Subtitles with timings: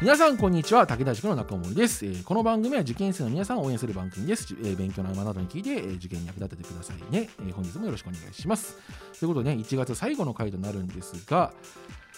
[0.00, 0.86] 皆さんこんにちは。
[0.86, 8.76] 武田塾の中森です、えー、この番組は受験生の皆さんを応援する番組です、えー、勉強の合間などに聞いて、えー、受験に役立ててくださいね、え、本日もよろしくお願いします。
[9.18, 11.52] ということでね1月最後の回となるんですが、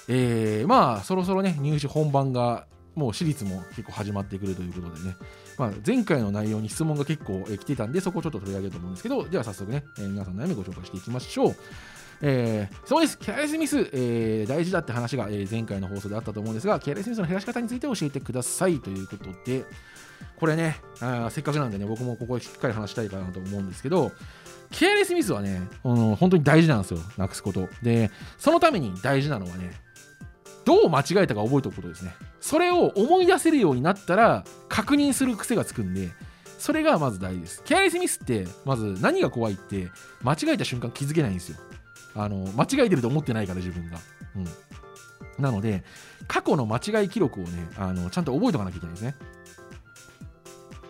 [0.08, 5.16] えー、まあそろそろね入試本番がもう私立も結構始まってくるということでね、
[5.56, 11.56] まあ、前回の内容に質問が結構来てたんでそこをちょっと取り上げると思うんですけどでは早速ね、えー、皆さんの悩みご紹介していきましょう。
[12.22, 19.64] えー、そうです、キャレスミス、えー、大事だって話が、えー、前回の放送であったと思うんですが、キャレスミスの減らし方について教えてくださいということで、
[20.36, 24.12] これね、あせっかくなんでね、僕もここでしっかり話したいかなと思うんですけど、
[24.70, 27.68] ケアレスミスはね、あの本当に大事なんですよ、なくすこと。
[27.82, 29.72] で、そのために大事なのはね、
[30.64, 32.14] どう間違えたか覚えておくことですね。
[32.40, 36.10] それを思い出せるようになったら、確認する癖がつくんで、
[36.58, 37.62] それがまず大事です。
[37.64, 39.88] ケアレスミスって、まず何が怖いって、
[40.22, 41.58] 間違えた瞬間気づけないんですよ。
[42.14, 43.98] あの間違えてると思ってないから自分が。
[44.36, 44.46] うん
[45.38, 45.82] なので、
[46.28, 49.14] 過去の間違い記録をね、あのちゃんと覚えておかなきゃいけないですね。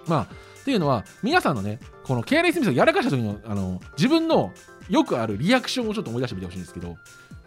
[0.06, 4.52] まあ、っていうのは、皆さんのね、このケアレスミスをやらかした時のあの自分の
[4.88, 6.96] よくあるリアクションをちょっと思い出してみてほしいんですけど、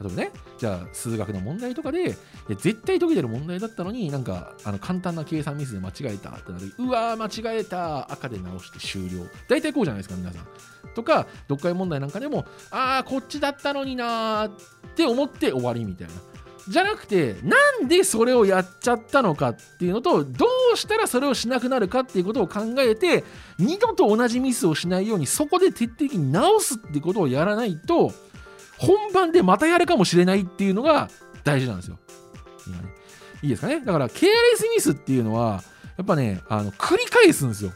[0.01, 2.17] 例えばね、じゃあ数学の問題とかで、
[2.49, 9.25] 絶対解けてる問題だったのに、なんかあの簡単な計算ミスで間違えたってなるうわー、間違えた、赤で直して終了。
[9.47, 10.47] 大体こうじゃないですか、皆さん。
[10.95, 14.51] とか、読解問題なんかでも、ああ、こっちだったのになーっ
[14.95, 16.13] て思って終わりみたいな。
[16.67, 23.23] じゃなくて、なんでそれをやっちゃったのかっていうのと、どうしたらそれをしなくなるかっていうことを考えて、
[23.59, 28.13] 二度と同じミスをしないように、そこで徹底的に直すってことをやらないと、
[28.77, 31.09] 本番でまたやるかもしれないっていうのが
[31.43, 31.97] 大事なんですよ。
[32.67, 32.83] 今ね、
[33.41, 33.81] いいですかね？
[33.81, 35.63] だから、ケアレスミスっていうのは、
[35.97, 37.71] やっぱね、あの繰り返すんですよ。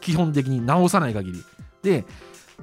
[0.00, 1.44] 基本的に直さない限り。
[1.82, 2.04] で、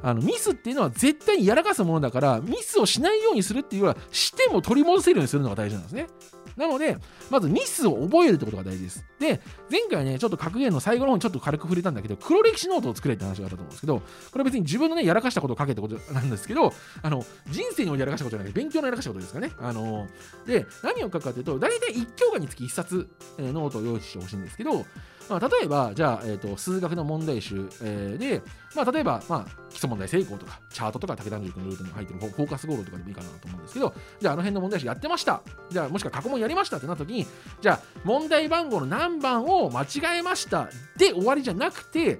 [0.04, 6.08] あのミスっていうのは絶対にやらかすものだからミスをしないようにするっていうよりはしても取り戻せるようにするのが大事なんですね。
[6.58, 6.98] なので、
[7.30, 9.06] まずミスを覚えるってことが大事です。
[9.20, 14.04] で、前回ね、ちょっと格言の最後の方にちょっと軽く触れたんだけど、黒歴史ノートを作れって話があったと思うんですけど、こ
[14.36, 19.52] れは別に自分のね、やらかしたことを書けってことなんですけど、あの、人生にやらかしたことじゃなくて、勉強のやらかしたことですかね。
[19.60, 20.08] あの、
[20.46, 23.08] で、何を書くかというと、大体1教科につき1冊、
[23.38, 24.86] えー、ノートを用意してほしいんですけど、
[25.30, 28.42] まあ、例えば、じゃあ、えーと、数学の問題集、えー、で、
[28.76, 35.42] まあ、例えば、まあ、基礎問題成功とか、チャートとか、武田塾のルートに入ってるフォーカスゴールとかでもいいかなと思うんですけど、じゃあ、あの辺の問題集やってました。
[35.70, 37.28] じゃあ、もしくは過去問やりましたってなった時に、
[37.62, 42.20] じゃあ、問題番号の何番を間違えましたで終わりじゃなくて、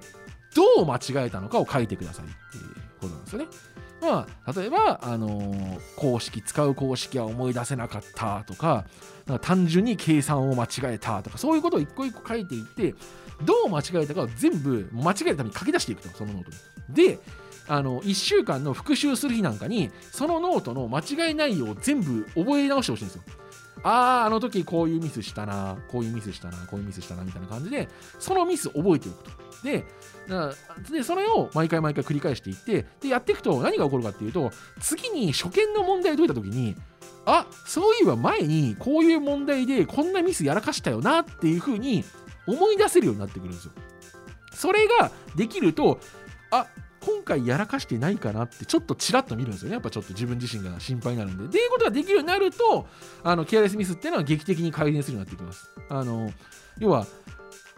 [0.54, 2.64] どう間違えたのかを書いてくださいっていう
[3.00, 3.46] ことなんですよね。
[4.00, 8.84] まあ、例えば、あのー、公式、使う公式は思い出せなかったとか
[9.26, 12.94] なん、か単純に計算を間違えたとか、そういうことを一個一個書いていって、
[13.44, 16.50] どう間違えたかを全部間違えるために書き出していくと、そのノート
[16.90, 16.94] に。
[16.94, 17.18] で、
[17.68, 23.22] あの1週間の復習する日なんかに、そのノートの間違い内容を全部覚え直してほしいんですよ。
[23.86, 27.88] ああ、あの時こういうミスしたな、こういうミスしたな、こういうミスしたな、みたいな感じで、
[28.18, 29.30] そのミス覚えておくと。
[29.62, 29.84] で、
[30.90, 36.74] でそれを毎回毎回繰り返していって、で、やっていくと何が起こるかっていうと、次に初見の問題を解いた時に、
[37.26, 42.04] あそういえば前にこういう問題でこんなミスやらかしたよなっていうふうに
[42.46, 43.72] 思い出せるようになってくるんですよ。
[44.52, 46.00] それができると、
[46.50, 46.66] あ
[47.06, 49.74] 今回やらかしてないかなってちょっとちらっと見るんですよね。
[49.74, 51.44] やっぱちょっと自分自身が心配になるんで。
[51.44, 52.88] っていうことができるようになると、
[53.22, 55.70] あの、ケアレスミスっていうのは劇的に改善するようになってきます。
[55.88, 56.32] あの、
[56.80, 57.06] 要は、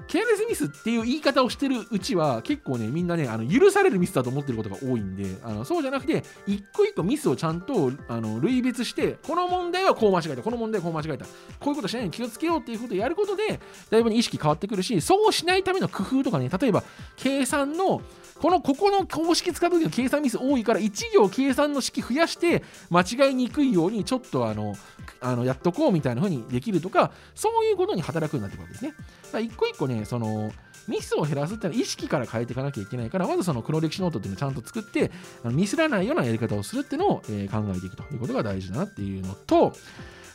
[0.06, 11.30] ケアレスミスっていう言い方をしてるうちは結構ねみんなねあの許されるミスだと思ってることが多いんであのそうじゃなくて一個一個ミスをちゃんとあの類別してこの問題はこう間違えたこの問題はこう間違えたこ
[11.66, 13.60] ういうことしないように気をつけようっていうことをやることで
[13.90, 16.82] だいぶ、ね、意識変わってくるしそうしないための工夫とかね例えば
[17.16, 18.00] 計算の
[18.40, 24.76] このここの公式使う時の計算ミス多いから1行計算の式増やして間違いにくいようにちょっとあの
[25.20, 29.42] あのやっとこうみたいな風にできるとかそういうことに働くようになってくるわけですね。
[29.42, 30.52] 一個一個ねその
[30.86, 35.10] ミスを減らすっていうのは意識から変えていかなきゃいけないからまずその黒歴史ノートっていうのをちゃんと作って
[35.44, 39.74] ミスらないようなやり方をするっていうのを、えー、考えていくということが大事だなっていうのと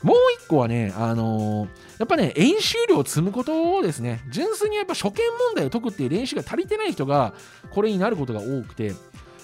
[0.04, 1.70] もう一個はね、あのー、
[2.00, 4.22] やっぱね、演習量を積むことをですね。
[4.30, 7.34] 純粋にやっぱ初見問題を解くっていう練習が足りてない人が、
[7.72, 8.94] これになることが多くて、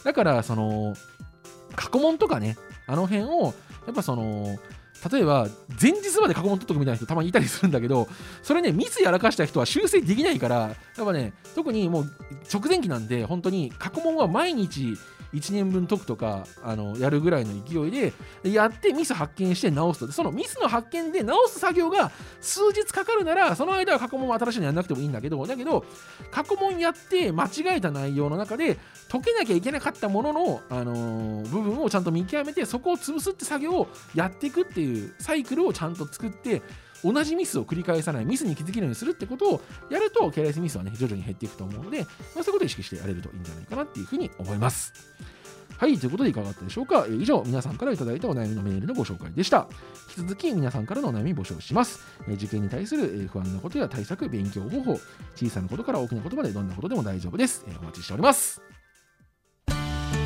[0.03, 0.95] だから、その、
[1.77, 2.57] 過去問とかね、
[2.87, 3.53] あの辺を、
[3.87, 4.59] やっぱその、
[5.11, 5.47] 例えば
[5.81, 8.07] 前日まで過去問取っとくみたいな人たまにいたりするんだけど
[8.43, 10.69] それねミスやらかした人は修正できないからや
[11.03, 12.11] っぱね特にもう
[12.53, 14.95] 直前期なんで本当に過去問は毎日
[15.33, 20.11] 1年分解くとかあのやるぐらいの勢いでやってミス発見して直すと。
[20.11, 22.11] そのミスの発見で直す作業が
[22.41, 25.85] 数日かかるならその間は過去問新しいのやらなくてもいいんだけどだけど
[26.31, 28.77] 過去問やって間違えた内容の中で
[29.09, 36.61] 解けなきゃいけなかったものの、あのー、部分をちゃんと見極めてそこを潰すって作業をやっていくっていうサイクルをちゃんと作って
[37.03, 44.93] 同じミスを繰り返さないミスに気づけるようにするってことをやるとケアレスミスはね徐々に減っていくと思うので、まあ、そういうことを意識してやれるといいんじゃないかなっていうふうに思います
[45.77, 47.05] はい、ということでいかがだったでしょうか？
[47.07, 49.69] 以上、皆さんからいただいたお悩みのメールのご紹介でした。
[50.09, 52.01] 引き続き皆さんからのお悩み募集します。
[52.27, 54.99] 受験に対する不安なことや対策、勉強方法、
[55.37, 57.65] 小さなことから大きなことまでどんなことでも大丈夫です。
[57.79, 58.61] お待ちしております。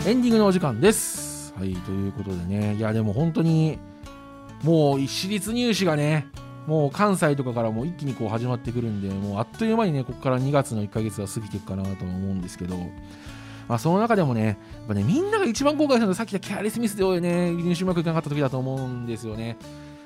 [0.07, 1.53] エンディングのお時間です。
[1.55, 3.77] はい、ということでね、いや、でも本当に、
[4.63, 6.29] もう私立入試がね、
[6.67, 12.77] もう関西とかからも一気にこう始まってくるんで、もうあっという間にね、ここから2月の1ヶ月は過ぎていくかなと思うんですけど、
[13.67, 14.57] まあ、その中でもね、やっ
[14.87, 19.57] ぱね、みんなが一番後悔したのはさっきのキャリスミスでね、練習うまくいかなかった時だと思うんですよね。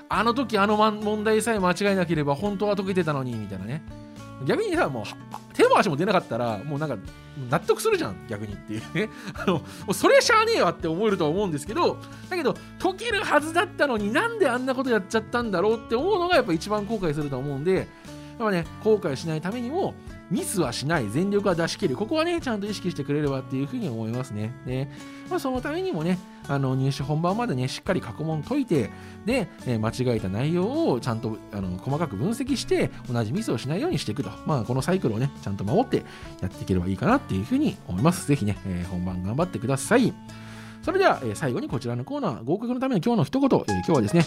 [0.10, 3.84] あの時あの問題さえ間違いなければ本当は解けてたのに、みたいなね。
[4.46, 5.06] 逆にさ、もう
[5.54, 6.98] 手も足も出なかったら、もうなんか
[7.50, 9.10] 納得するじゃん、逆にっていうね。
[9.34, 9.62] あの、
[9.94, 11.98] それしゃあねえわって思えると思うんですけど、
[12.30, 17.86] だけど、解けるはずだったのになんであんなことやっちゃったんだろうって思うのがやっぱ一番後悔すると思うんで、やっ
[18.40, 19.94] ぱね、後悔しないためにも、
[20.30, 24.54] ミスはしない、全力は出し切る、ここはね、ちゃんと意識してくれればっていうふうに思いますね。
[24.66, 24.90] で、
[25.30, 26.20] まあ、そのためにもね、
[26.50, 28.90] あの入試本番までね、しっかり過去問解いて、
[29.26, 34.30] で、え間違えた内容をちゃんとあの細かく分析して、同じミスをしないようにしていくと。
[34.46, 36.04] まあ、このサイクルをね、ちゃんと守って
[36.42, 38.28] やっていければいいかなっていうふうに思います。
[38.28, 40.14] ぜひね、えー、本番頑張ってください。
[40.84, 44.26] それでは、えー、最後にこちらのコーナー、合格のための今日の一言、えー、今日はですね、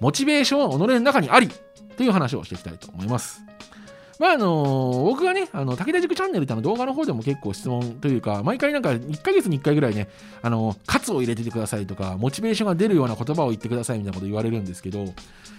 [0.00, 1.48] モチベーションは己の中にあり
[1.96, 3.42] という話をしていきたいと思います。
[4.18, 10.08] まああの僕がね、あの武田塾チャンネルっての動画の方でも結構質問というか、毎回なんか1ヶ月に1回ぐらいね、
[10.42, 15.06] あの、喝を入れててくださいとか、モチベーションが出るような言葉を言ってくださいみたいなこと言われるんですけど、い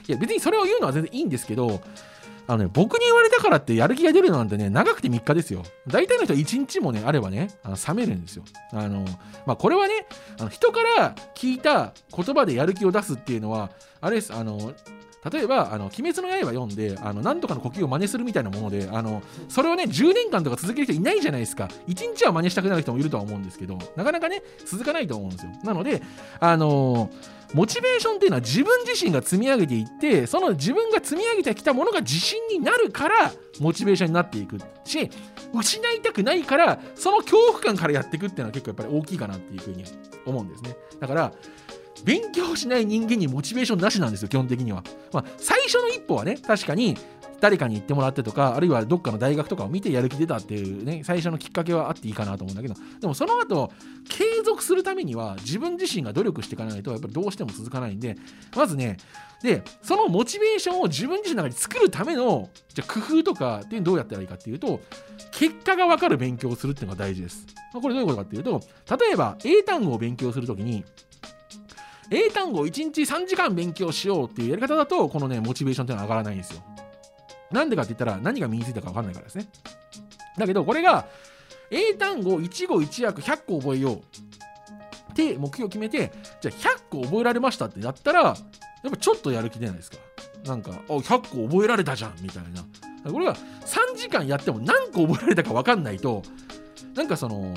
[0.07, 1.81] や別にそれを言うのは全然いいんですけど、
[2.49, 5.63] あのね、僕に言われたからってやる気が出るなんてね、長くて3日ですよ。
[5.85, 8.43] 大体の人は1日もね、あればね、あの冷めるんですよ。
[8.71, 9.05] あの、
[9.45, 10.07] まあ、これはね、
[10.39, 14.73] あの人から聞いた言葉でやる気を出すっていうのは、あれです、あの、
[15.29, 21.69] 例えば、あの鬼滅の刃読んで、あのなんとかの呼吸を真似するみたいなもので、あのそれをね、10年間とか続ける人いないじゃないですか。
[21.87, 25.51] 1日は真似したくなる人もいるとは思うんですけど、なかなかね、続かないと思うんですよ。
[25.63, 26.01] なので、
[26.39, 27.09] あの
[27.53, 35.09] モチベーションっていうのは自分自身が積み上げていってその自分が積み上げてきたものが自信になるからモチベーションになっていくし
[35.53, 39.85] 失いたくないからその恐怖感からやっていくっていうのは結構やっぱり大きいかなっていうふうに
[40.25, 41.31] 思うんですねだから
[42.03, 44.83] 勉強しない人間にモチベーションなしなんですよ、基本的には。
[45.11, 46.97] まあ、最初の一歩はね、確かに
[47.39, 53.71] 誰かに言ってもらってとか、あるいはどっかの大学とかを見てやる気出たっていうね、最初のきっかけはあっていいかなと思うんだけど、でもその後、
[54.09, 58.17] 継続するためには自分自身が努力していかないと、やっぱりどうしても続かないんで、
[58.55, 58.97] まずね、
[59.43, 64.79] で、そのモチベーションを自分自身の中に作るための、じゃ工夫とかっていうのどうやったらいいかっていうと、
[65.31, 67.45] 結果が分かる勉強をするっていうのが大事です。
[67.71, 68.61] まあこれどういうことかっていうと、
[68.97, 70.83] 例えば英単語を勉強するときに、
[72.09, 76.63] 英単語を1日3時間勉強しようっていうやり方だと、このね、モチベーションっていうのは上がらないんですよ。
[77.51, 79.47] なんでかって言ったら、何が身についたか分かんないからですね。
[80.37, 81.07] だけど、これが、
[81.69, 88.35] 英単語1語1訳100個覚えようって目標を決めて、じゃあ100個覚えられましたってやったら、やっ
[88.89, 89.97] ぱちょっとやる気出ないですか。
[90.45, 93.11] なんか、あ、100個覚えられたじゃんみたいな。
[93.11, 96.23] これが3時間やっても何個覚えられたか分かんないと、
[96.95, 97.53] なんかその、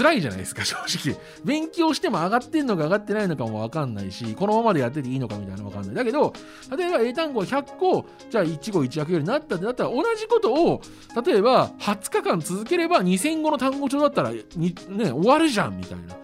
[0.00, 1.16] 辛いじゃないですか、 正直。
[1.44, 5.94] 勉強しても上がってんのか上がってないのかもわかんないし、このままでやってていいのかみたいなのわかんない。
[5.94, 6.32] だけど、
[6.76, 10.80] 例えば英単語100個、じゃあ1語1訳よりなったってなったら、同じことを、
[11.24, 14.42] 例えば20日間続ければ2000語の単語帳だったら、ね、
[14.88, 16.16] 終わるじゃんみたいな。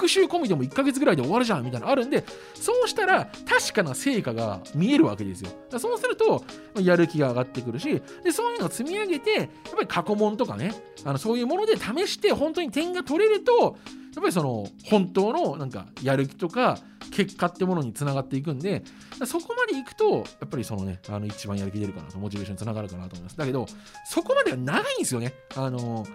[0.00, 5.50] 復習込みでも1ヶ月ぐらいで終わるじゃんみたいなのあるんで、そうしたら確かな成果が見えるわけですよ。
[5.78, 6.42] そうすると、
[6.80, 16.78] やる気が上がってくるし、でそういうのを積み上げて、やっぱり過去問とかね、あのそういうもので試して本当に点が取れると、やっぱりその本当のなんかやる気とか
[17.12, 18.82] 結果ってものにつながっていくんで、
[19.26, 23.36] そこまでいくと、やっぱりそのね、あの一番やる気出るかなと、モチベーションにつながるかなと思います。
[23.36, 23.66] だけど、
[24.06, 25.34] そこまでは長いんですよね。
[25.56, 26.06] あの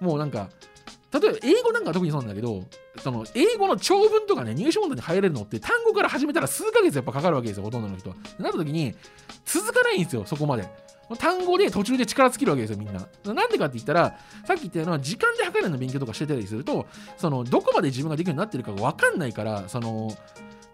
[0.00, 0.48] もうなんか、
[1.20, 2.64] 例えば英語なんか特にそうなんだけど、
[3.02, 8.16] その英語の長文とかね、入試問題に入れるのって単語から始めたら数ヶ月やっぱかかるわけですよ、ほとんどの人は。
[8.38, 8.94] なった時に、
[9.44, 10.68] 続かないんですよ、そこまで。
[11.18, 13.06] 単語で途中で力尽きるわけですよ、みんな。
[13.32, 20.16] なんでかって言ったら、さっき言ったような時間で測るの勉強とかしてたりすると、そのどこまで自分ができるようになってるかが分かんないから、その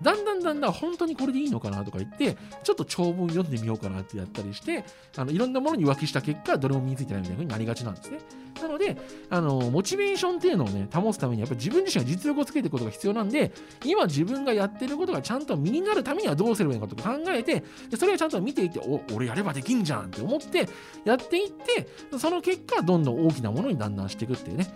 [0.01, 4.85] だんだんだんだん本当にこれでいいのかなとか言って、ちょっと長文読んでみようかなってやったりして、
[5.17, 8.19] あのいろんなものに浮気した結果、どれも身についてないみたいな風になりがちなんですね。
[8.62, 8.97] なので、
[9.31, 13.52] あのモチベーションっていうのをね、保つために、やっぱり自分自身が実力をつけていくことが必要なんで、
[13.85, 20.69] 今自分がやってることがちゃんと身になるためにはどうすればいいのかとか考えて、でそれをちゃんと見ていて、お、俺やればできんじゃんって思って
[21.04, 21.88] やっていって、
[22.19, 24.73] その結果、どんどん大きなものにだんだんしていくっていうね。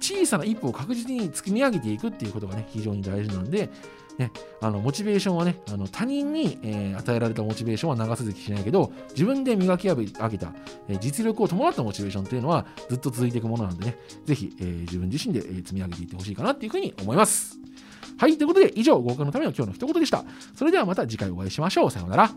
[0.00, 3.70] 小さな一歩を確実に積み上げていくっていうことがね、非常に大事なんで、
[4.18, 4.30] ね、
[4.62, 10.26] あのモチベーションはね、あの他人に、えー与えられたモチベーションは長続きしないけど、自分で磨き上げた、
[10.88, 17.58] えー実力を伴ったモチベーションというのはずっと続いていくものなんでね、ぜひ、えー自分自身で、えー積み上げていってほしいかなっていうふうに思います。
[18.18, 20.24] はい、ということで以上、合格のための今日の一言でした。
[20.54, 21.90] それではまた次回お会いしましょう。
[21.90, 22.30] さようなら。